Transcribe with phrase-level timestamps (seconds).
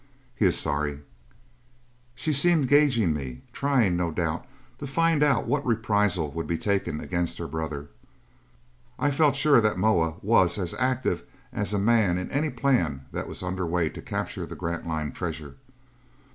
[0.35, 1.01] "He is sorry...."
[2.15, 4.47] She seemed gauging me, trying, no doubt,
[4.79, 7.87] to find out what reprisal would be taken against her brother.
[8.97, 13.27] I felt sure that Moa was as active as a man in any plan that
[13.27, 15.57] was under way to capture the Grantline treasure.